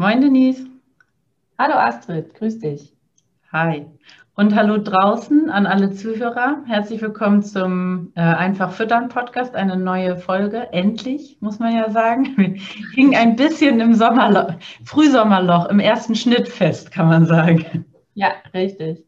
[0.00, 0.66] Moin Denise.
[1.58, 2.94] Hallo Astrid, grüß dich.
[3.52, 3.84] Hi.
[4.34, 6.62] Und hallo draußen an alle Zuhörer.
[6.64, 10.72] Herzlich willkommen zum äh, Einfach Füttern Podcast, eine neue Folge.
[10.72, 12.32] Endlich, muss man ja sagen.
[12.38, 12.54] Wir
[12.94, 14.54] hingen ein bisschen im Sommerloch,
[14.86, 17.84] Frühsommerloch, im ersten Schnitt fest, kann man sagen.
[18.14, 19.04] Ja, richtig.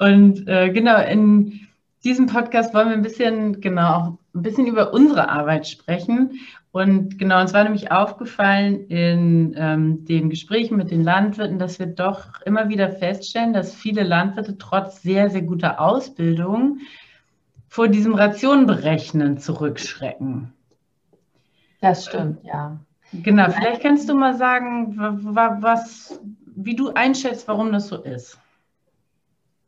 [0.00, 1.68] Und äh, genau, in
[2.02, 6.40] diesem Podcast wollen wir ein bisschen, genau, ein bisschen über unsere Arbeit sprechen.
[6.72, 11.86] Und genau, uns war nämlich aufgefallen in ähm, den Gesprächen mit den Landwirten, dass wir
[11.86, 16.78] doch immer wieder feststellen, dass viele Landwirte trotz sehr, sehr guter Ausbildung
[17.68, 20.54] vor diesem Rationenberechnen zurückschrecken.
[21.82, 22.80] Das stimmt, ja.
[23.12, 26.18] Genau, vielleicht kannst du mal sagen, was,
[26.56, 28.38] wie du einschätzt, warum das so ist.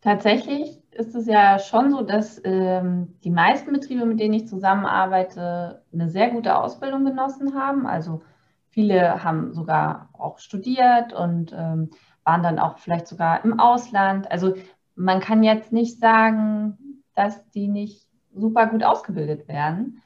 [0.04, 5.82] Tatsächlich ist es ja schon so, dass ähm, die meisten Betriebe, mit denen ich zusammenarbeite,
[5.94, 7.86] eine sehr gute Ausbildung genossen haben.
[7.86, 8.20] Also
[8.68, 11.88] viele haben sogar auch studiert und ähm,
[12.22, 14.30] waren dann auch vielleicht sogar im Ausland.
[14.30, 14.52] Also
[14.94, 20.02] man kann jetzt nicht sagen, dass die nicht super gut ausgebildet werden.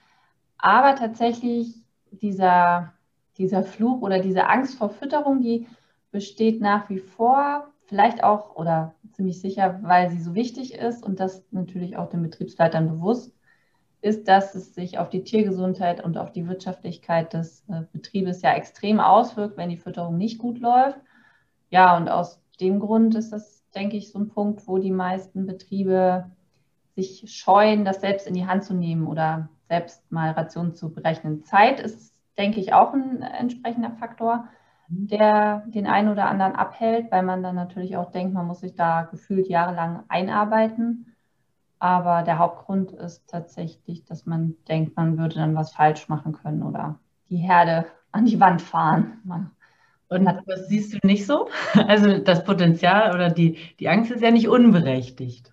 [0.58, 1.74] Aber tatsächlich
[2.12, 2.92] dieser,
[3.36, 5.66] dieser Fluch oder diese Angst vor Fütterung, die
[6.12, 11.18] besteht nach wie vor vielleicht auch oder ziemlich sicher, weil sie so wichtig ist und
[11.18, 13.34] das natürlich auch den Betriebsleitern bewusst
[14.00, 18.54] ist, dass es sich auf die Tiergesundheit und auf die Wirtschaftlichkeit des äh, Betriebes ja
[18.54, 21.00] extrem auswirkt, wenn die Fütterung nicht gut läuft.
[21.68, 25.46] Ja, und aus dem Grund ist das, denke ich, so ein Punkt, wo die meisten
[25.46, 26.30] Betriebe
[26.94, 31.42] sich scheuen, das selbst in die Hand zu nehmen oder selbst mal Rationen zu berechnen.
[31.42, 34.48] Zeit ist, denke ich, auch ein entsprechender Faktor
[34.88, 38.74] der den einen oder anderen abhält, weil man dann natürlich auch denkt, man muss sich
[38.74, 41.14] da gefühlt jahrelang einarbeiten.
[41.78, 46.62] Aber der Hauptgrund ist tatsächlich, dass man denkt, man würde dann was falsch machen können
[46.62, 46.98] oder
[47.28, 49.52] die Herde an die Wand fahren.
[50.08, 51.48] Und was siehst du nicht so?
[51.86, 55.52] Also das Potenzial oder die, die Angst ist ja nicht unberechtigt.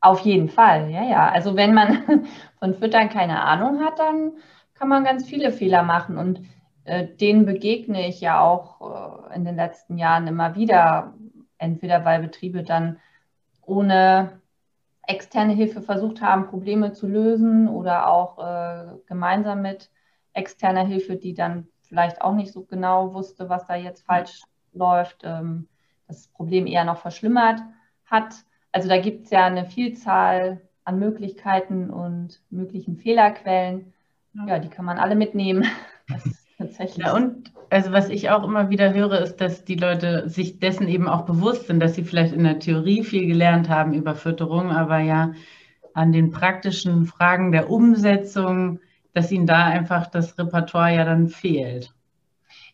[0.00, 1.28] Auf jeden Fall, ja, ja.
[1.28, 2.26] Also wenn man
[2.60, 4.32] von Füttern keine Ahnung hat, dann
[4.74, 6.16] kann man ganz viele Fehler machen.
[6.16, 6.40] Und
[6.86, 11.14] äh, denen begegne ich ja auch äh, in den letzten Jahren immer wieder,
[11.58, 12.98] entweder weil Betriebe dann
[13.62, 14.40] ohne
[15.02, 19.90] externe Hilfe versucht haben, Probleme zu lösen oder auch äh, gemeinsam mit
[20.32, 24.42] externer Hilfe, die dann vielleicht auch nicht so genau wusste, was da jetzt falsch
[24.72, 25.68] läuft, ähm,
[26.06, 27.60] das Problem eher noch verschlimmert
[28.04, 28.34] hat.
[28.72, 33.92] Also da gibt es ja eine Vielzahl an Möglichkeiten und möglichen Fehlerquellen.
[34.46, 35.64] Ja, die kann man alle mitnehmen.
[36.08, 37.06] Das Tatsächlich.
[37.06, 40.88] Ja, und also was ich auch immer wieder höre, ist, dass die Leute sich dessen
[40.88, 44.70] eben auch bewusst sind, dass sie vielleicht in der Theorie viel gelernt haben über Fütterung,
[44.70, 45.32] aber ja
[45.94, 48.80] an den praktischen Fragen der Umsetzung,
[49.14, 51.94] dass ihnen da einfach das Repertoire ja dann fehlt.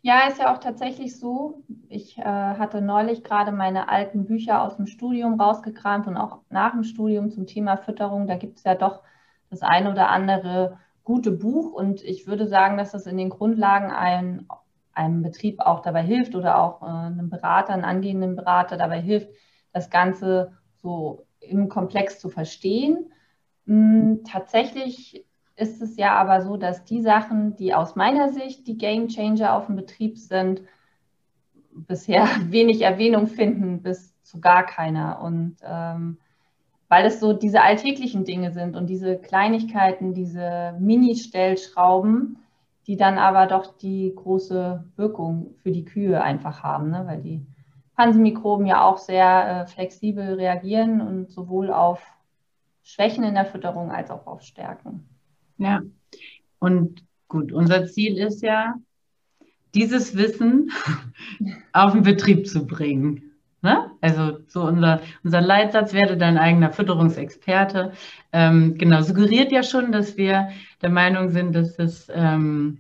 [0.01, 1.63] Ja, ist ja auch tatsächlich so.
[1.89, 6.73] Ich äh, hatte neulich gerade meine alten Bücher aus dem Studium rausgekramt und auch nach
[6.73, 8.27] dem Studium zum Thema Fütterung.
[8.27, 9.03] Da gibt es ja doch
[9.51, 13.91] das eine oder andere gute Buch und ich würde sagen, dass das in den Grundlagen
[13.91, 14.47] ein,
[14.93, 19.29] einem Betrieb auch dabei hilft oder auch äh, einem Berater, einem angehenden Berater dabei hilft,
[19.73, 23.13] das Ganze so im Komplex zu verstehen.
[23.67, 25.27] Hm, tatsächlich
[25.57, 29.55] ist es ja aber so, dass die Sachen, die aus meiner Sicht die Game Changer
[29.55, 30.63] auf dem Betrieb sind,
[31.73, 35.21] bisher wenig Erwähnung finden, bis zu gar keiner.
[35.21, 36.19] Und ähm,
[36.93, 42.37] weil es so diese alltäglichen Dinge sind und diese Kleinigkeiten, diese Mini-Stellschrauben,
[42.87, 47.05] die dann aber doch die große Wirkung für die Kühe einfach haben, ne?
[47.07, 47.47] weil die
[47.97, 52.03] Pansenmikroben ja auch sehr äh, flexibel reagieren und sowohl auf
[52.83, 55.09] Schwächen in der Fütterung als auch auf Stärken.
[55.57, 55.81] Ja,
[56.59, 58.75] und gut, unser Ziel ist ja,
[59.73, 60.71] dieses Wissen
[61.73, 63.32] auf den Betrieb zu bringen.
[64.03, 67.93] Also so unser, unser Leitsatz, werde dein eigener Fütterungsexperte.
[68.33, 70.49] Ähm, genau, suggeriert ja schon, dass wir
[70.83, 72.79] der Meinung sind, dass das ähm,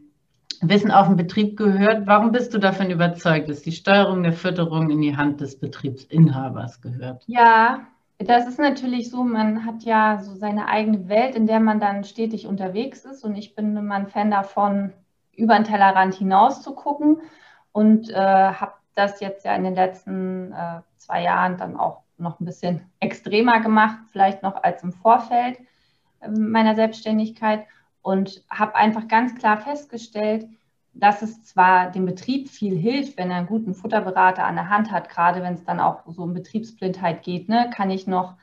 [0.60, 2.06] Wissen auf den Betrieb gehört.
[2.06, 6.82] Warum bist du davon überzeugt, dass die Steuerung der Fütterung in die Hand des Betriebsinhabers
[6.82, 7.22] gehört?
[7.28, 7.86] Ja,
[8.18, 12.04] das ist natürlich so, man hat ja so seine eigene Welt, in der man dann
[12.04, 13.24] stetig unterwegs ist.
[13.24, 14.92] Und ich bin immer ein Fan davon,
[15.34, 17.18] über den Tellerrand hinaus zu gucken
[17.72, 22.40] und äh, habe das jetzt ja in den letzten äh, zwei Jahren dann auch noch
[22.40, 25.58] ein bisschen extremer gemacht, vielleicht noch als im Vorfeld
[26.20, 27.66] äh, meiner Selbstständigkeit
[28.02, 30.46] und habe einfach ganz klar festgestellt,
[30.94, 34.92] dass es zwar dem Betrieb viel hilft, wenn er einen guten Futterberater an der Hand
[34.92, 38.34] hat, gerade wenn es dann auch so um Betriebsblindheit geht, ne, kann ich noch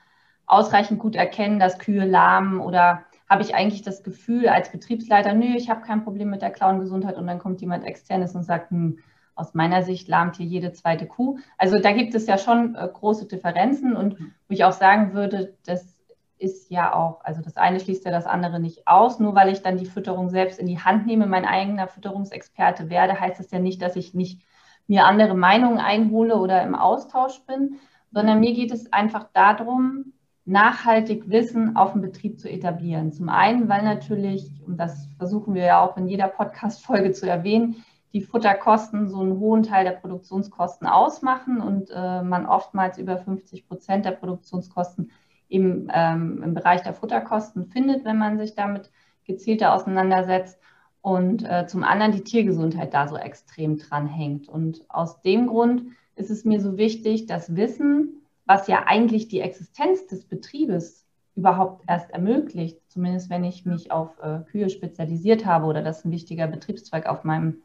[0.47, 5.55] ausreichend gut erkennen, dass Kühe lahmen oder habe ich eigentlich das Gefühl als Betriebsleiter, nö,
[5.55, 8.97] ich habe kein Problem mit der Klauengesundheit und dann kommt jemand externes und sagt, hm,
[9.39, 11.39] aus meiner Sicht lahmt hier jede zweite Kuh.
[11.57, 15.55] Also da gibt es ja schon äh, große Differenzen und wo ich auch sagen würde,
[15.65, 15.99] das
[16.37, 19.19] ist ja auch, also das eine schließt ja das andere nicht aus.
[19.19, 23.19] Nur weil ich dann die Fütterung selbst in die Hand nehme, mein eigener Fütterungsexperte werde,
[23.19, 24.41] heißt das ja nicht, dass ich nicht
[24.87, 27.79] mir andere Meinungen einhole oder im Austausch bin,
[28.11, 30.13] sondern mir geht es einfach darum,
[30.45, 33.11] nachhaltig Wissen auf dem Betrieb zu etablieren.
[33.11, 37.83] Zum einen, weil natürlich, und das versuchen wir ja auch in jeder Podcast-Folge zu erwähnen,
[38.13, 43.67] die Futterkosten so einen hohen Teil der Produktionskosten ausmachen und äh, man oftmals über 50
[43.67, 45.11] Prozent der Produktionskosten
[45.47, 48.91] eben ähm, im Bereich der Futterkosten findet, wenn man sich damit
[49.25, 50.59] gezielter auseinandersetzt.
[51.01, 54.49] Und äh, zum anderen die Tiergesundheit da so extrem dran hängt.
[54.49, 55.83] Und aus dem Grund
[56.15, 61.83] ist es mir so wichtig, das Wissen, was ja eigentlich die Existenz des Betriebes überhaupt
[61.87, 66.47] erst ermöglicht, zumindest wenn ich mich auf äh, Kühe spezialisiert habe oder das ein wichtiger
[66.47, 67.61] Betriebszweig auf meinem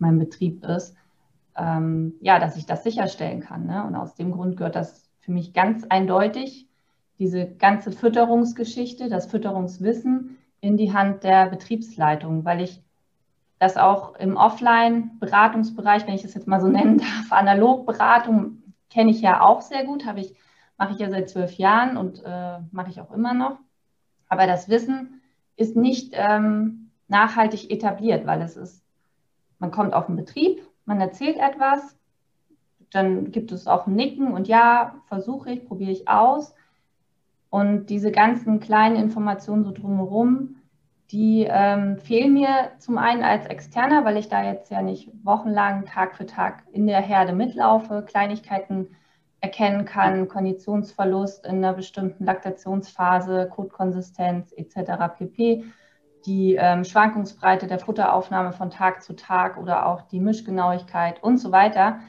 [0.00, 0.96] mein Betrieb ist,
[1.56, 3.66] ähm, ja, dass ich das sicherstellen kann.
[3.66, 3.84] Ne?
[3.84, 6.66] Und aus dem Grund gehört das für mich ganz eindeutig,
[7.18, 12.82] diese ganze Fütterungsgeschichte, das Fütterungswissen in die Hand der Betriebsleitung, weil ich
[13.58, 19.20] das auch im Offline-Beratungsbereich, wenn ich es jetzt mal so nennen darf, Analogberatung kenne ich
[19.20, 20.34] ja auch sehr gut, habe ich,
[20.78, 23.58] mache ich ja seit zwölf Jahren und äh, mache ich auch immer noch.
[24.28, 25.20] Aber das Wissen
[25.56, 28.82] ist nicht ähm, nachhaltig etabliert, weil es ist
[29.60, 31.96] man kommt auf den Betrieb, man erzählt etwas,
[32.90, 36.54] dann gibt es auch ein Nicken und ja, versuche ich, probiere ich aus.
[37.48, 40.56] Und diese ganzen kleinen Informationen so drumherum,
[41.12, 45.84] die ähm, fehlen mir zum einen als Externer, weil ich da jetzt ja nicht wochenlang
[45.84, 48.88] Tag für Tag in der Herde mitlaufe, Kleinigkeiten
[49.40, 55.14] erkennen kann, Konditionsverlust in einer bestimmten Laktationsphase, Kotkonsistenz etc.
[55.16, 55.64] pp
[56.26, 61.52] die ähm, Schwankungsbreite der Futteraufnahme von Tag zu Tag oder auch die Mischgenauigkeit und so
[61.52, 62.00] weiter.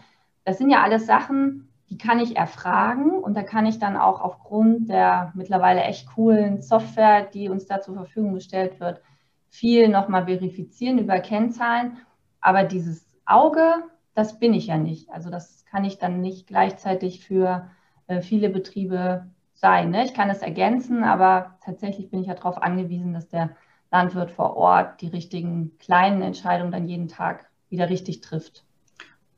[0.46, 4.22] Das sind ja alles Sachen, die kann ich erfragen und da kann ich dann auch
[4.22, 9.02] aufgrund der mittlerweile echt coolen Software, die uns da zur Verfügung gestellt wird,
[9.50, 11.98] viel nochmal verifizieren über Kennzahlen.
[12.40, 15.12] Aber dieses Auge, das bin ich ja nicht.
[15.12, 17.70] Also das kann ich dann nicht gleichzeitig für
[18.08, 19.92] äh, viele Betriebe sein.
[19.92, 20.06] Ne?
[20.06, 23.52] Ich kann es ergänzen, aber tatsächlich bin ich ja darauf angewiesen, dass der
[23.92, 28.64] Landwirt vor Ort die richtigen kleinen Entscheidungen dann jeden Tag wieder richtig trifft.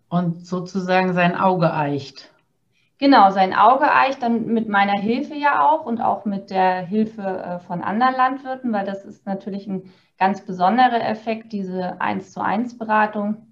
[0.10, 2.30] Und sozusagen sein Auge eicht.
[3.00, 7.22] Genau, sein Auge eicht dann mit meiner Hilfe ja auch und auch mit der Hilfe
[7.22, 12.42] äh, von anderen Landwirten, weil das ist natürlich ein ganz besonderer Effekt, diese 1 zu
[12.42, 13.48] 1 Beratung.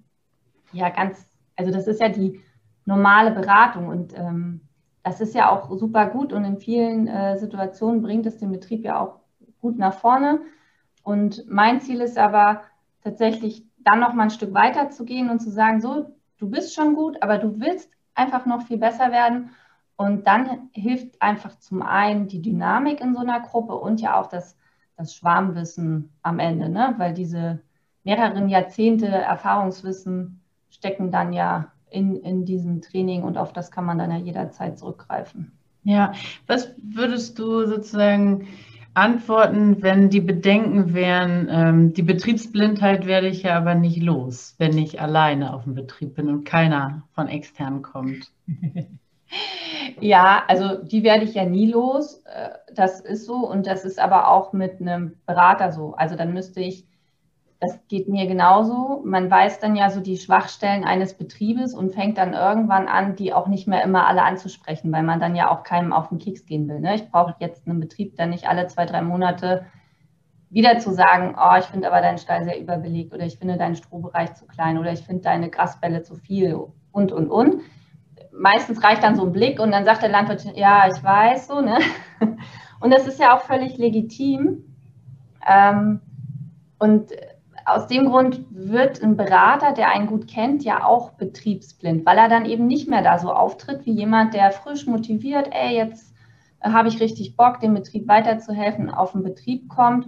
[0.72, 2.40] Ja, ganz, also das ist ja die
[2.86, 4.60] normale Beratung und ähm,
[5.02, 8.84] das ist ja auch super gut und in vielen äh, Situationen bringt es den Betrieb
[8.84, 9.16] ja auch
[9.60, 10.40] gut nach vorne.
[11.02, 12.62] Und mein Ziel ist aber
[13.02, 16.74] tatsächlich dann noch mal ein Stück weiter zu gehen und zu sagen, so, du bist
[16.74, 19.50] schon gut, aber du willst einfach noch viel besser werden.
[19.96, 24.26] Und dann hilft einfach zum einen die Dynamik in so einer Gruppe und ja auch
[24.26, 24.56] das,
[24.96, 26.94] das Schwarmwissen am Ende, ne?
[26.96, 27.60] weil diese
[28.04, 30.40] mehreren Jahrzehnte Erfahrungswissen
[30.70, 34.78] stecken dann ja in, in diesem Training und auf das kann man dann ja jederzeit
[34.78, 35.52] zurückgreifen.
[35.84, 36.12] Ja,
[36.46, 38.48] was würdest du sozusagen
[38.94, 44.76] antworten, wenn die Bedenken wären, ähm, die Betriebsblindheit werde ich ja aber nicht los, wenn
[44.76, 48.30] ich alleine auf dem Betrieb bin und keiner von extern kommt.
[50.00, 52.22] Ja, also die werde ich ja nie los.
[52.26, 55.94] Äh, das ist so und das ist aber auch mit einem Berater so.
[55.94, 56.86] Also dann müsste ich
[57.62, 59.02] das geht mir genauso.
[59.04, 63.32] Man weiß dann ja so die Schwachstellen eines Betriebes und fängt dann irgendwann an, die
[63.32, 66.44] auch nicht mehr immer alle anzusprechen, weil man dann ja auch keinem auf den Keks
[66.44, 66.80] gehen will.
[66.80, 66.96] Ne?
[66.96, 69.64] Ich brauche jetzt einen Betrieb, der nicht alle zwei, drei Monate
[70.50, 73.76] wieder zu sagen, oh, ich finde aber deinen Stall sehr überbelegt oder ich finde deinen
[73.76, 76.58] Strohbereich zu klein oder ich finde deine Grasbälle zu viel
[76.90, 77.62] und, und, und.
[78.32, 81.60] Meistens reicht dann so ein Blick und dann sagt der Landwirt, ja, ich weiß so,
[81.60, 81.78] ne?
[82.80, 84.64] Und das ist ja auch völlig legitim.
[85.48, 86.00] Ähm,
[86.80, 87.12] und
[87.64, 92.28] aus dem Grund wird ein Berater, der einen gut kennt, ja auch betriebsblind, weil er
[92.28, 96.14] dann eben nicht mehr da so auftritt wie jemand, der frisch motiviert, ey, jetzt
[96.62, 100.06] habe ich richtig Bock, dem Betrieb weiterzuhelfen, auf den Betrieb kommt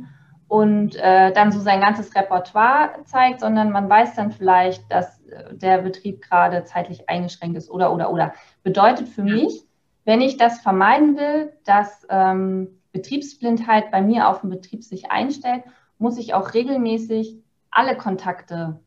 [0.48, 5.54] und äh, dann so sein ganzes Repertoire zeigt, sondern man weiß dann vielleicht, dass äh,
[5.54, 8.34] der Betrieb gerade zeitlich eingeschränkt ist oder, oder, oder.
[8.62, 9.64] Bedeutet für mich,
[10.04, 15.64] wenn ich das vermeiden will, dass ähm, Betriebsblindheit bei mir auf dem Betrieb sich einstellt,
[15.98, 17.38] muss ich auch regelmäßig
[17.74, 18.80] alle Kontakte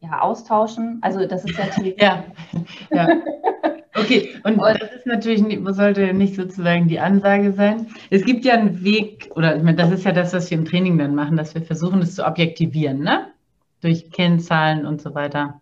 [0.00, 0.98] ja, austauschen.
[1.00, 1.64] Also das ist ja
[1.98, 2.24] ja,
[2.90, 3.08] ja.
[3.94, 5.42] Okay, und, und das ist natürlich,
[5.74, 7.88] sollte nicht sozusagen die Ansage sein.
[8.10, 10.66] Es gibt ja einen Weg, oder ich meine, das ist ja das, was wir im
[10.66, 13.28] Training dann machen, dass wir versuchen, es zu objektivieren, ne?
[13.80, 15.60] Durch Kennzahlen und so weiter.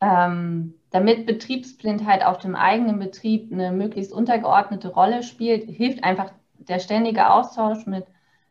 [0.00, 6.78] Ähm, damit Betriebsblindheit auf dem eigenen Betrieb eine möglichst untergeordnete Rolle spielt, hilft einfach der
[6.78, 8.04] ständige Austausch mit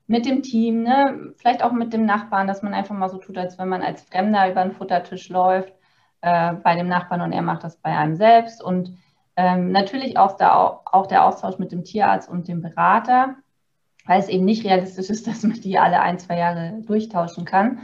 [0.10, 1.34] mit dem Team, ne?
[1.38, 4.02] vielleicht auch mit dem Nachbarn, dass man einfach mal so tut, als wenn man als
[4.02, 5.72] Fremder über den Futtertisch läuft
[6.22, 8.64] äh, bei dem Nachbarn und er macht das bei einem selbst.
[8.64, 8.98] Und
[9.36, 13.36] ähm, natürlich auch der, auch der Austausch mit dem Tierarzt und dem Berater,
[14.08, 17.82] weil es eben nicht realistisch ist, dass man die alle ein, zwei Jahre durchtauschen kann.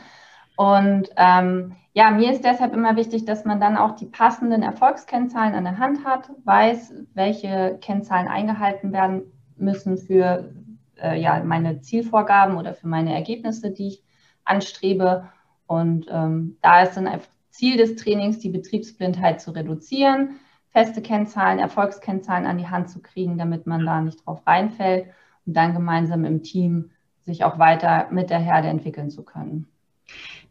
[0.58, 5.54] Und ähm, ja, mir ist deshalb immer wichtig, dass man dann auch die passenden Erfolgskennzahlen
[5.54, 10.56] an der Hand hat, weiß, welche Kennzahlen eingehalten werden müssen für
[11.02, 14.04] äh, ja, meine Zielvorgaben oder für meine Ergebnisse, die ich
[14.44, 15.30] anstrebe.
[15.68, 21.60] Und ähm, da ist dann einfach Ziel des Trainings, die Betriebsblindheit zu reduzieren, feste Kennzahlen,
[21.60, 25.06] Erfolgskennzahlen an die Hand zu kriegen, damit man da nicht drauf reinfällt
[25.46, 29.68] und dann gemeinsam im Team sich auch weiter mit der Herde entwickeln zu können.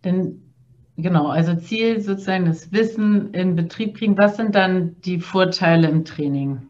[0.03, 0.43] Denn
[0.97, 4.19] genau, also Ziel sozusagen das Wissen in Betrieb kriegen.
[4.19, 6.69] Was sind dann die Vorteile im Training?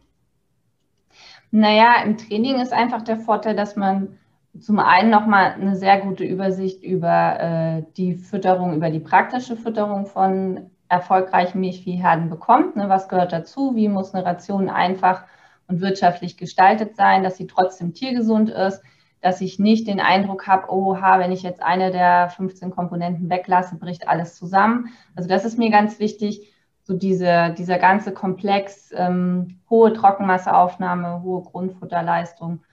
[1.57, 4.19] Naja, im Training ist einfach der Vorteil, dass man
[4.59, 10.05] zum einen nochmal eine sehr gute Übersicht über äh, die Fütterung, über die praktische Fütterung
[10.05, 12.75] von erfolgreichen Milchviehherden bekommt.
[12.75, 12.89] Ne?
[12.89, 13.73] Was gehört dazu?
[13.73, 15.23] Wie muss eine Ration einfach
[15.69, 18.81] und wirtschaftlich gestaltet sein, dass sie trotzdem tiergesund ist,
[19.21, 23.77] dass ich nicht den Eindruck habe, oha, wenn ich jetzt eine der 15 Komponenten weglasse,
[23.77, 24.89] bricht alles zusammen.
[25.15, 26.51] Also das ist mir ganz wichtig
[26.85, 32.63] so diese, dieser ganze Komplex, ähm, hohe Trockenmasseaufnahme, hohe Grundfutterleistung.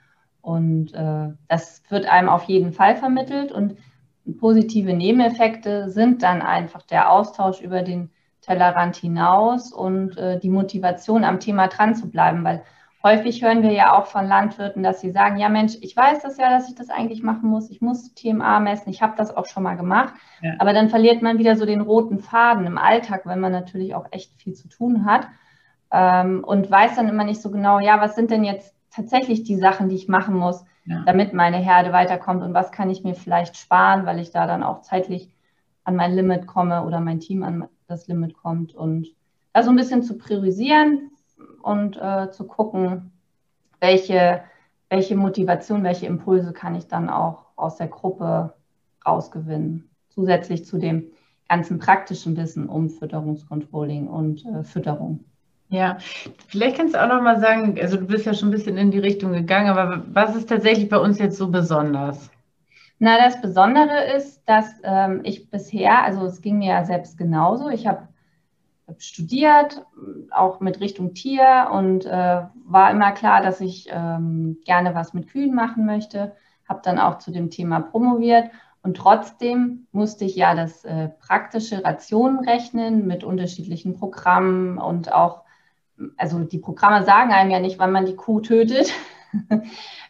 [0.43, 3.53] Und äh, das wird einem auf jeden Fall vermittelt.
[3.53, 3.77] Und
[4.39, 8.11] positive Nebeneffekte sind dann einfach der Austausch über den
[8.43, 12.63] Tellerrand hinaus und äh, die Motivation am Thema dran zu bleiben, weil
[13.03, 16.39] häufig hören wir ja auch von Landwirten, dass sie sagen, ja Mensch, ich weiß das
[16.39, 17.71] ja, dass ich das eigentlich machen muss.
[17.71, 20.15] Ich muss TMA messen, ich habe das auch schon mal gemacht.
[20.41, 20.55] Ja.
[20.59, 24.07] Aber dann verliert man wieder so den roten Faden im Alltag, wenn man natürlich auch
[24.11, 25.27] echt viel zu tun hat
[25.91, 29.57] ähm, und weiß dann immer nicht so genau, ja, was sind denn jetzt tatsächlich die
[29.57, 31.03] Sachen, die ich machen muss, ja.
[31.07, 34.63] damit meine Herde weiterkommt und was kann ich mir vielleicht sparen, weil ich da dann
[34.63, 35.31] auch zeitlich
[35.85, 39.09] an mein Limit komme oder mein Team an das Limit kommt und
[39.53, 41.11] da so ein bisschen zu priorisieren,
[41.63, 43.13] und äh, zu gucken,
[43.81, 44.43] welche,
[44.89, 48.55] welche Motivation, welche Impulse kann ich dann auch aus der Gruppe
[49.07, 49.91] rausgewinnen.
[50.09, 51.05] Zusätzlich zu dem
[51.49, 55.25] ganzen praktischen Wissen um Fütterungskontrolling und äh, Fütterung.
[55.69, 55.97] Ja,
[56.49, 58.91] vielleicht kannst du auch noch mal sagen, also du bist ja schon ein bisschen in
[58.91, 62.31] die Richtung gegangen, aber was ist tatsächlich bei uns jetzt so besonders?
[62.99, 67.69] Na, das Besondere ist, dass ähm, ich bisher, also es ging mir ja selbst genauso,
[67.71, 68.07] ich habe
[68.99, 69.85] studiert,
[70.31, 75.29] auch mit Richtung Tier und äh, war immer klar, dass ich ähm, gerne was mit
[75.29, 76.35] Kühen machen möchte.
[76.69, 78.51] Habe dann auch zu dem Thema promoviert
[78.83, 85.43] und trotzdem musste ich ja das äh, praktische Rationen rechnen mit unterschiedlichen Programmen und auch,
[86.17, 88.93] also die Programme sagen einem ja nicht, wann man die Kuh tötet.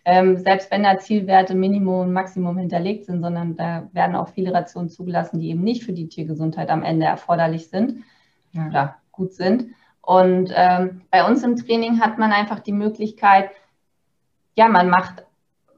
[0.04, 4.54] ähm, selbst wenn da Zielwerte Minimum und Maximum hinterlegt sind, sondern da werden auch viele
[4.54, 8.02] Rationen zugelassen, die eben nicht für die Tiergesundheit am Ende erforderlich sind
[8.52, 8.96] ja.
[9.10, 9.66] gut sind.
[10.00, 13.50] Und ähm, bei uns im Training hat man einfach die Möglichkeit,
[14.56, 15.24] ja, man macht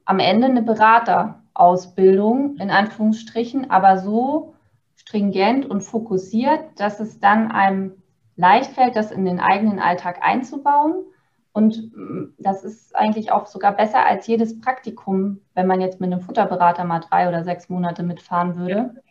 [0.05, 4.55] am Ende eine Beraterausbildung in Anführungsstrichen, aber so
[4.97, 8.03] stringent und fokussiert, dass es dann einem
[8.37, 11.05] leicht fällt, das in den eigenen Alltag einzubauen.
[11.53, 16.13] Und mm, das ist eigentlich auch sogar besser als jedes Praktikum, wenn man jetzt mit
[16.13, 19.03] einem Futterberater mal drei oder sechs Monate mitfahren würde.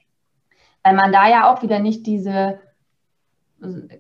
[0.84, 2.60] Weil man da ja auch wieder nicht diese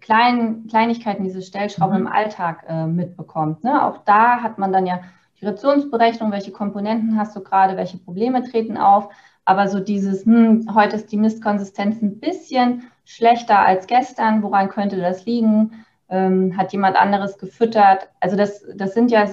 [0.02, 2.08] kleinen Kleinigkeiten, diese Stellschrauben mhm.
[2.08, 3.64] im Alltag äh, mitbekommt.
[3.64, 3.84] Ne?
[3.84, 5.02] Auch da hat man dann ja
[5.38, 9.10] die Vibrationsberechnung, welche Komponenten hast du gerade, welche Probleme treten auf.
[9.46, 14.98] Aber so dieses, hm, heute ist die Mistkonsistenz ein bisschen schlechter als gestern, woran könnte
[14.98, 15.86] das liegen?
[16.10, 18.10] Ähm, hat jemand anderes gefüttert?
[18.20, 19.28] Also das, das sind ja,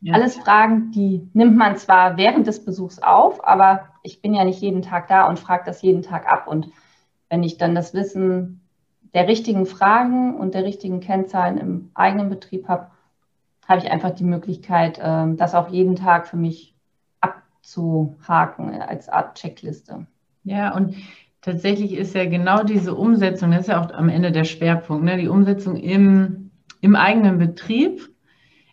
[0.00, 4.44] ja, alles Fragen, die nimmt man zwar während des Besuchs auf, aber ich bin ja
[4.44, 6.48] nicht jeden Tag da und frage das jeden Tag ab.
[6.48, 6.68] Und
[7.28, 8.61] wenn ich dann das Wissen
[9.14, 12.88] der richtigen Fragen und der richtigen Kennzahlen im eigenen Betrieb habe,
[13.68, 16.74] habe ich einfach die Möglichkeit, ähm, das auch jeden Tag für mich
[17.20, 20.06] abzuhaken als Art Checkliste.
[20.44, 20.96] Ja, und
[21.40, 25.16] tatsächlich ist ja genau diese Umsetzung, das ist ja auch am Ende der Schwerpunkt, ne?
[25.18, 26.50] die Umsetzung im,
[26.80, 28.08] im eigenen Betrieb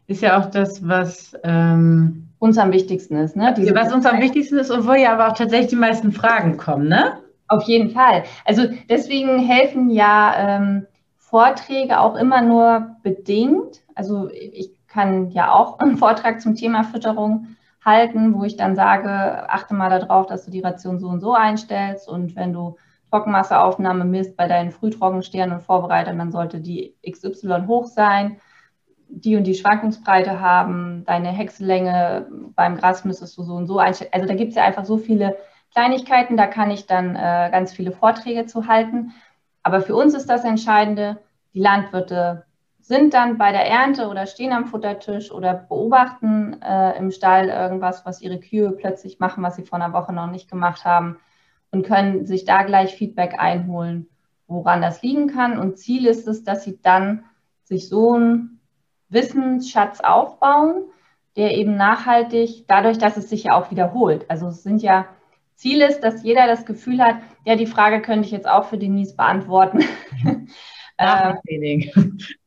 [0.07, 3.35] ist ja auch das, was ähm, uns am wichtigsten ist.
[3.35, 3.53] Ne?
[3.55, 6.57] Diese was uns am wichtigsten ist und wo ja aber auch tatsächlich die meisten Fragen
[6.57, 7.19] kommen, ne?
[7.49, 8.23] Auf jeden Fall.
[8.45, 10.85] Also deswegen helfen ja ähm,
[11.17, 13.81] Vorträge auch immer nur bedingt.
[13.95, 17.47] Also ich kann ja auch einen Vortrag zum Thema Fütterung
[17.83, 21.33] halten, wo ich dann sage, achte mal darauf, dass du die Ration so und so
[21.33, 22.77] einstellst und wenn du
[23.09, 28.39] Trockenmasseaufnahme misst bei deinen Frühtrockensternen und Vorbereitern, dann sollte die XY hoch sein,
[29.07, 34.11] die und die Schwankungsbreite haben, deine Häcksellänge beim Gras müsstest du so und so einstellen.
[34.13, 35.35] Also da gibt es ja einfach so viele
[35.71, 39.13] Kleinigkeiten, da kann ich dann äh, ganz viele Vorträge zu halten.
[39.63, 41.21] Aber für uns ist das Entscheidende,
[41.53, 42.45] die Landwirte
[42.79, 48.05] sind dann bei der Ernte oder stehen am Futtertisch oder beobachten äh, im Stall irgendwas,
[48.05, 51.19] was ihre Kühe plötzlich machen, was sie vor einer Woche noch nicht gemacht haben
[51.71, 54.09] und können sich da gleich Feedback einholen,
[54.47, 55.59] woran das liegen kann.
[55.59, 57.25] Und Ziel ist es, dass sie dann
[57.63, 58.59] sich so einen
[59.09, 60.85] Wissensschatz aufbauen,
[61.35, 64.25] der eben nachhaltig, dadurch, dass es sich ja auch wiederholt.
[64.29, 65.05] Also es sind ja
[65.59, 68.77] Ziel ist, dass jeder das Gefühl hat, ja, die Frage könnte ich jetzt auch für
[68.77, 69.83] Denise beantworten.
[70.97, 71.37] ähm,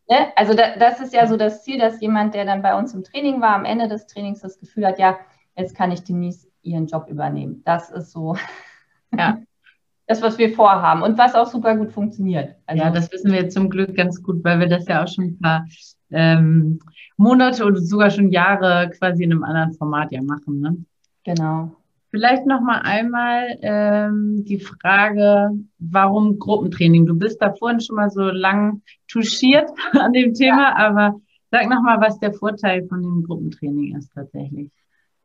[0.09, 0.33] ne?
[0.35, 3.04] Also da, das ist ja so das Ziel, dass jemand, der dann bei uns im
[3.04, 5.19] Training war, am Ende des Trainings das Gefühl hat, ja,
[5.57, 7.61] jetzt kann ich Denise ihren Job übernehmen.
[7.66, 8.35] Das ist so
[9.19, 9.38] ja.
[10.07, 12.57] das, was wir vorhaben und was auch super gut funktioniert.
[12.64, 15.25] Also, ja, das wissen wir zum Glück ganz gut, weil wir das ja auch schon
[15.25, 15.66] ein paar
[16.11, 16.79] ähm,
[17.18, 20.61] Monate oder sogar schon Jahre quasi in einem anderen Format ja machen.
[20.61, 20.77] Ne?
[21.25, 21.77] Genau.
[22.12, 27.07] Vielleicht noch mal einmal ähm, die Frage, warum Gruppentraining?
[27.07, 30.77] Du bist da vorhin schon mal so lang touchiert an dem Thema, ja.
[30.77, 31.20] aber
[31.51, 34.70] sag noch mal, was der Vorteil von dem Gruppentraining ist tatsächlich.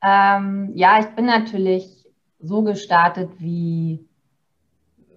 [0.01, 2.05] Ähm, ja, ich bin natürlich
[2.39, 4.07] so gestartet, wie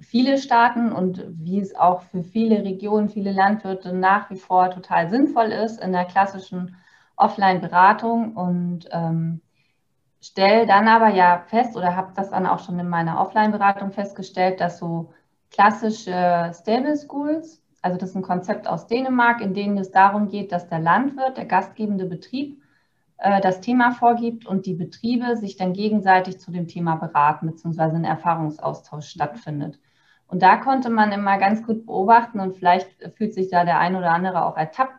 [0.00, 5.08] viele starten und wie es auch für viele Regionen, viele Landwirte nach wie vor total
[5.08, 6.74] sinnvoll ist in der klassischen
[7.14, 9.40] Offline-Beratung und ähm,
[10.20, 14.60] stelle dann aber ja fest oder habe das dann auch schon in meiner Offline-Beratung festgestellt,
[14.60, 15.12] dass so
[15.50, 20.52] klassische Stable Schools, also das ist ein Konzept aus Dänemark, in dem es darum geht,
[20.52, 22.62] dass der Landwirt, der gastgebende Betrieb,
[23.18, 27.96] äh, das Thema vorgibt und die Betriebe sich dann gegenseitig zu dem Thema beraten, beziehungsweise
[27.96, 29.78] ein Erfahrungsaustausch stattfindet.
[30.26, 33.96] Und da konnte man immer ganz gut beobachten und vielleicht fühlt sich da der ein
[33.96, 34.94] oder andere auch ertappt,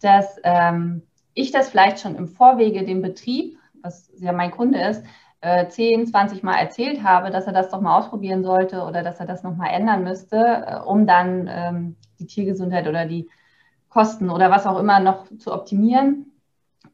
[0.00, 1.02] dass ähm,
[1.34, 5.04] ich das vielleicht schon im Vorwege dem Betrieb was ja mein Kunde ist,
[5.40, 9.20] äh, 10, 20 Mal erzählt habe, dass er das doch mal ausprobieren sollte oder dass
[9.20, 13.28] er das nochmal ändern müsste, äh, um dann ähm, die Tiergesundheit oder die
[13.88, 16.32] Kosten oder was auch immer noch zu optimieren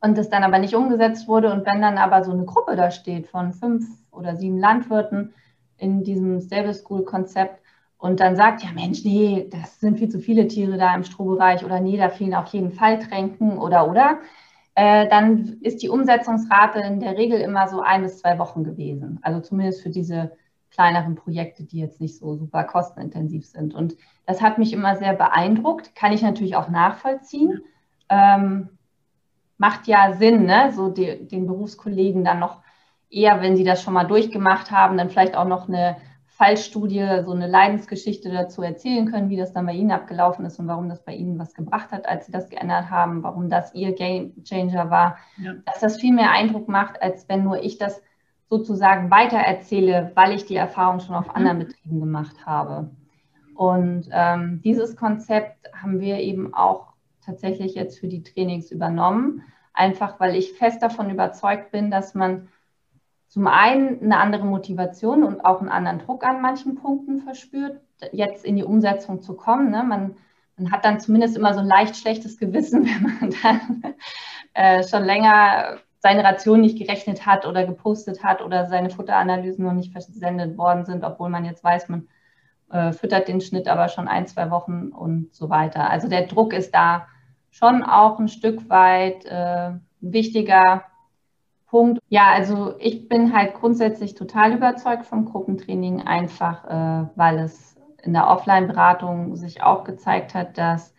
[0.00, 1.52] und das dann aber nicht umgesetzt wurde.
[1.52, 5.34] Und wenn dann aber so eine Gruppe da steht von fünf oder sieben Landwirten
[5.78, 7.60] in diesem Stable School Konzept
[7.98, 11.64] und dann sagt, ja Mensch, nee, das sind viel zu viele Tiere da im Strohbereich
[11.64, 14.18] oder nee, da fehlen auf jeden Fall Tränken oder oder,
[14.74, 19.18] äh, dann ist die Umsetzungsrate in der Regel immer so ein bis zwei Wochen gewesen.
[19.22, 20.32] Also zumindest für diese
[20.70, 23.74] kleineren Projekte, die jetzt nicht so super kostenintensiv sind.
[23.74, 27.60] Und das hat mich immer sehr beeindruckt, kann ich natürlich auch nachvollziehen.
[28.08, 28.70] Ähm,
[29.56, 30.72] macht ja Sinn, ne?
[30.72, 32.60] so die, den Berufskollegen dann noch
[33.08, 35.96] eher, wenn sie das schon mal durchgemacht haben, dann vielleicht auch noch eine
[36.36, 40.66] Fallstudie, so eine Leidensgeschichte dazu erzählen können, wie das dann bei Ihnen abgelaufen ist und
[40.66, 43.92] warum das bei Ihnen was gebracht hat, als Sie das geändert haben, warum das Ihr
[43.92, 45.52] Game Changer war, ja.
[45.64, 48.02] dass das viel mehr Eindruck macht, als wenn nur ich das
[48.50, 51.34] sozusagen weitererzähle, weil ich die Erfahrung schon auf mhm.
[51.34, 52.90] anderen Betrieben gemacht habe.
[53.54, 56.94] Und ähm, dieses Konzept haben wir eben auch
[57.24, 59.42] tatsächlich jetzt für die Trainings übernommen,
[59.72, 62.48] einfach weil ich fest davon überzeugt bin, dass man
[63.34, 67.80] zum einen eine andere Motivation und auch einen anderen Druck an manchen Punkten verspürt,
[68.12, 69.72] jetzt in die Umsetzung zu kommen.
[69.72, 69.82] Ne?
[69.82, 70.14] Man,
[70.56, 73.94] man, hat dann zumindest immer so ein leicht schlechtes Gewissen, wenn man dann
[74.54, 79.72] äh, schon länger seine Ration nicht gerechnet hat oder gepostet hat oder seine Futteranalysen noch
[79.72, 82.06] nicht versendet worden sind, obwohl man jetzt weiß, man
[82.70, 85.90] äh, füttert den Schnitt aber schon ein, zwei Wochen und so weiter.
[85.90, 87.08] Also der Druck ist da
[87.50, 90.84] schon auch ein Stück weit äh, wichtiger
[91.74, 92.00] Punkt.
[92.08, 98.12] Ja, also ich bin halt grundsätzlich total überzeugt vom Gruppentraining, einfach äh, weil es in
[98.12, 100.94] der Offline-Beratung sich auch gezeigt hat, dass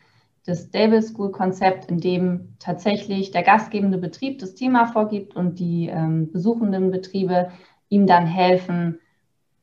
[0.46, 5.88] das Stable School Konzept, in dem tatsächlich der gastgebende Betrieb das Thema vorgibt und die
[5.88, 7.52] ähm, besuchenden Betriebe
[7.88, 9.00] ihm dann helfen,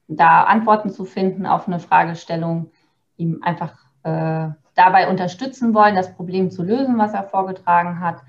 [0.08, 2.70] da Antworten zu finden auf eine Fragestellung,
[3.18, 8.22] ihm einfach äh, dabei unterstützen wollen, das Problem zu lösen, was er vorgetragen hat,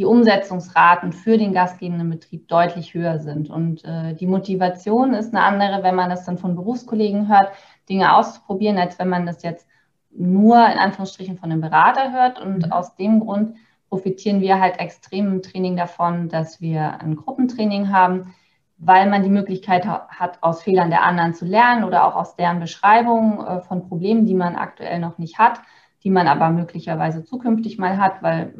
[0.00, 3.50] die Umsetzungsraten für den gastgebenden Betrieb deutlich höher sind.
[3.50, 7.52] Und äh, die Motivation ist eine andere, wenn man das dann von Berufskollegen hört,
[7.86, 9.68] Dinge auszuprobieren, als wenn man das jetzt
[10.10, 12.40] nur in Anführungsstrichen von einem Berater hört.
[12.40, 12.72] Und mhm.
[12.72, 13.56] aus dem Grund
[13.90, 18.34] profitieren wir halt extrem im Training davon, dass wir ein Gruppentraining haben,
[18.78, 22.58] weil man die Möglichkeit hat, aus Fehlern der anderen zu lernen oder auch aus deren
[22.58, 25.60] Beschreibung äh, von Problemen, die man aktuell noch nicht hat,
[26.04, 28.54] die man aber möglicherweise zukünftig mal hat, weil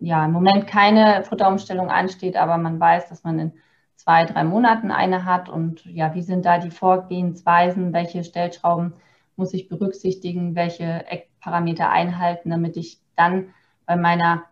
[0.00, 3.52] ja im Moment keine Futterumstellung ansteht, aber man weiß, dass man in
[3.96, 8.94] zwei, drei Monaten eine hat und ja, wie sind da die Vorgehensweisen, welche Stellschrauben
[9.36, 13.48] muss ich berücksichtigen, welche Eckparameter einhalten, damit ich dann
[13.86, 14.44] bei meiner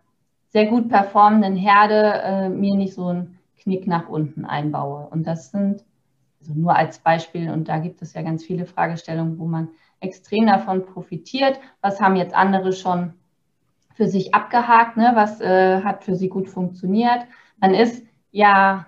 [0.49, 5.07] sehr gut performenden Herde äh, mir nicht so einen Knick nach unten einbaue.
[5.09, 5.83] Und das sind
[6.41, 10.47] also nur als Beispiel, und da gibt es ja ganz viele Fragestellungen, wo man extrem
[10.47, 11.59] davon profitiert.
[11.81, 13.13] Was haben jetzt andere schon
[13.99, 14.95] für sich abgehakt?
[14.95, 15.11] Ne?
[15.13, 17.25] Was äh, hat für sie gut funktioniert?
[17.59, 18.85] Man ist ja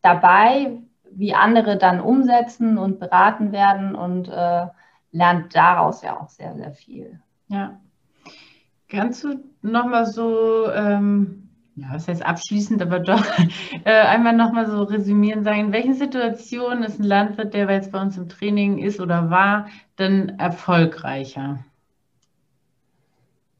[0.00, 0.78] dabei,
[1.10, 4.66] wie andere dann umsetzen und beraten werden und äh,
[5.12, 7.20] lernt daraus ja auch sehr, sehr viel.
[7.48, 7.78] Ja.
[8.88, 13.22] Kannst du nochmal so, ähm, ja, was heißt abschließend, aber doch
[13.84, 18.00] äh, einmal nochmal so resümieren, sagen, in welchen Situationen ist ein Landwirt, der jetzt bei
[18.00, 19.66] uns im Training ist oder war,
[19.98, 21.58] denn erfolgreicher?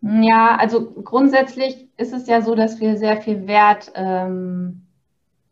[0.06, 4.82] Ja, also grundsätzlich ist es ja so, dass wir sehr viel Wert ähm,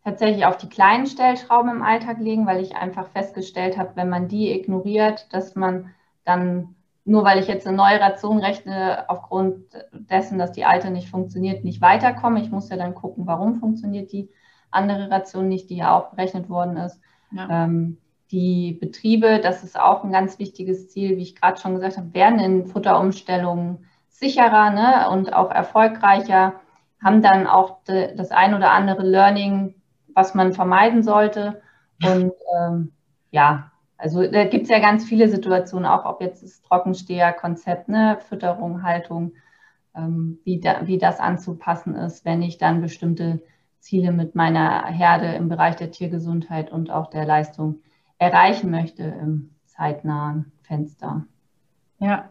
[0.04, 4.28] tatsächlich auf die kleinen Stellschrauben im Alltag legen, weil ich einfach festgestellt habe, wenn man
[4.28, 5.90] die ignoriert, dass man
[6.24, 6.74] dann,
[7.06, 9.56] nur weil ich jetzt eine neue Ration rechne, aufgrund
[9.92, 12.42] dessen, dass die alte nicht funktioniert, nicht weiterkomme.
[12.42, 14.28] Ich muss ja dann gucken, warum funktioniert die
[14.70, 17.00] andere Ration nicht, die ja auch berechnet worden ist.
[17.30, 17.64] Ja.
[17.64, 17.96] Ähm,
[18.30, 22.12] die Betriebe, das ist auch ein ganz wichtiges Ziel, wie ich gerade schon gesagt habe,
[22.12, 23.86] werden in Futterumstellungen
[24.22, 26.54] sicherer ne, und auch erfolgreicher,
[27.02, 29.74] haben dann auch de, das ein oder andere Learning
[30.14, 31.62] was man vermeiden sollte.
[32.04, 32.92] Und ähm,
[33.30, 38.18] ja, also da gibt es ja ganz viele Situationen, auch ob jetzt das Trockensteher-Konzept, ne,
[38.28, 39.32] Fütterung, Haltung,
[39.94, 43.42] ähm, wie, da, wie das anzupassen ist, wenn ich dann bestimmte
[43.78, 47.80] Ziele mit meiner Herde im Bereich der Tiergesundheit und auch der Leistung
[48.18, 51.24] erreichen möchte im zeitnahen Fenster.
[51.98, 52.30] Ja.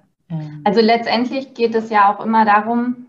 [0.63, 3.07] Also letztendlich geht es ja auch immer darum,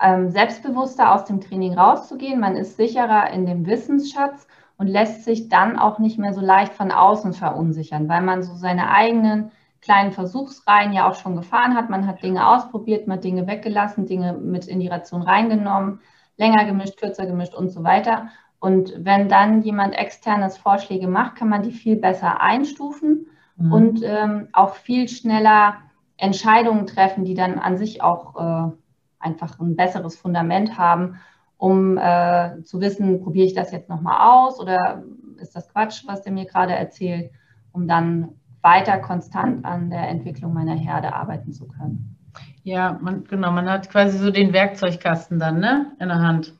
[0.00, 2.40] ähm, selbstbewusster aus dem Training rauszugehen.
[2.40, 6.72] Man ist sicherer in dem Wissensschatz und lässt sich dann auch nicht mehr so leicht
[6.72, 11.90] von außen verunsichern, weil man so seine eigenen kleinen Versuchsreihen ja auch schon gefahren hat.
[11.90, 16.00] Man hat Dinge ausprobiert, man hat Dinge weggelassen, Dinge mit in die Ration reingenommen,
[16.36, 18.28] länger gemischt, kürzer gemischt und so weiter.
[18.58, 23.72] Und wenn dann jemand externes Vorschläge macht, kann man die viel besser einstufen mhm.
[23.72, 25.74] und ähm, auch viel schneller
[26.16, 28.72] Entscheidungen treffen, die dann an sich auch äh,
[29.18, 31.20] einfach ein besseres Fundament haben,
[31.56, 35.04] um äh, zu wissen, probiere ich das jetzt nochmal aus oder
[35.38, 37.30] ist das Quatsch, was der mir gerade erzählt,
[37.72, 38.30] um dann
[38.62, 42.16] weiter konstant an der Entwicklung meiner Herde arbeiten zu können.
[42.62, 46.54] Ja, man, genau, man hat quasi so den Werkzeugkasten dann ne, in der Hand.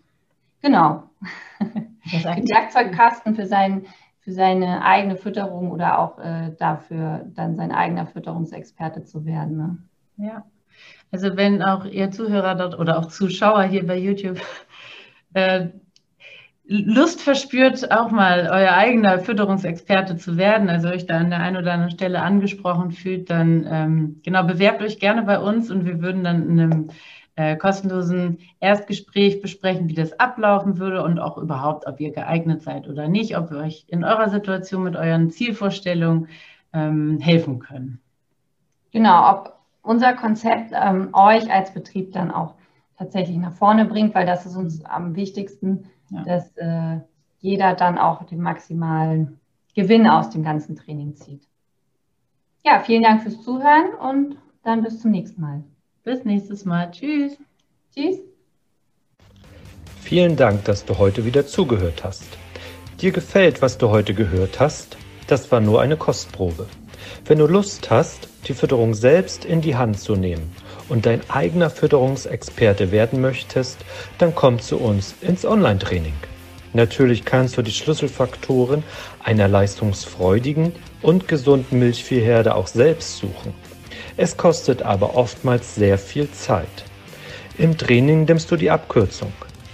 [0.61, 1.05] Genau.
[2.05, 3.87] Den Werkzeugkasten für, sein,
[4.22, 9.56] für seine eigene Fütterung oder auch äh, dafür dann sein eigener Fütterungsexperte zu werden.
[9.56, 9.78] Ne?
[10.28, 10.44] Ja.
[11.11, 14.40] Also wenn auch ihr Zuhörer dort oder auch Zuschauer hier bei YouTube
[15.35, 15.66] äh,
[16.64, 21.56] Lust verspürt, auch mal euer eigener Fütterungsexperte zu werden, also euch da an der einen
[21.56, 26.00] oder anderen Stelle angesprochen fühlt, dann ähm, genau bewerbt euch gerne bei uns und wir
[26.00, 26.88] würden dann in einem
[27.37, 32.88] äh, kostenlosen Erstgespräch besprechen, wie das ablaufen würde und auch überhaupt, ob ihr geeignet seid
[32.88, 36.29] oder nicht, ob wir euch in eurer Situation mit euren Zielvorstellungen
[36.73, 38.01] ähm, helfen können.
[38.90, 42.55] Genau, ob unser Konzept ähm, euch als Betrieb dann auch
[42.99, 46.23] tatsächlich nach vorne bringt, weil das ist uns am wichtigsten, ja.
[46.25, 47.01] dass äh,
[47.40, 49.40] jeder dann auch den maximalen
[49.75, 51.49] Gewinn aus dem ganzen Training zieht.
[52.64, 55.64] Ja, vielen Dank fürs Zuhören und dann bis zum nächsten Mal.
[56.05, 56.91] Bis nächstes Mal.
[56.91, 57.37] Tschüss.
[57.95, 58.19] Tschüss.
[60.03, 62.27] Vielen Dank, dass du heute wieder zugehört hast.
[63.01, 64.97] Dir gefällt, was du heute gehört hast?
[65.29, 66.67] Das war nur eine Kostprobe.
[67.25, 70.51] Wenn du Lust hast, die Fütterung selbst in die Hand zu nehmen
[70.88, 73.79] und dein eigener Fütterungsexperte werden möchtest,
[74.19, 76.15] dann komm zu uns ins Online-Training.
[76.73, 78.83] Natürlich kannst du die Schlüsselfaktoren
[79.23, 83.55] einer leistungsfreudigen und gesunden Milchviehherde auch selbst suchen.
[84.22, 86.85] Es kostet aber oftmals sehr viel Zeit.
[87.58, 89.32] Im Training nimmst du die Abkürzung.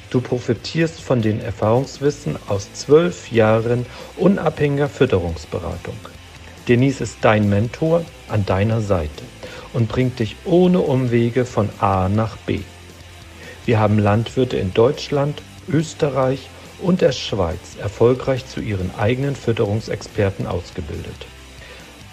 [0.09, 3.85] Du profitierst von den Erfahrungswissen aus zwölf Jahren
[4.17, 5.99] unabhängiger Fütterungsberatung.
[6.67, 9.23] Denise ist dein Mentor an deiner Seite
[9.75, 12.61] und bringt dich ohne Umwege von A nach B.
[13.67, 16.49] Wir haben Landwirte in Deutschland, Österreich
[16.81, 21.27] und der Schweiz erfolgreich zu ihren eigenen Fütterungsexperten ausgebildet.